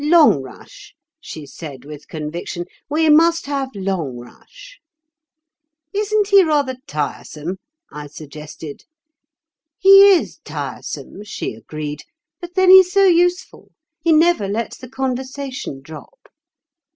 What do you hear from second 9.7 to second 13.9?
'He is tiresome,' she agreed, 'but then he's so useful.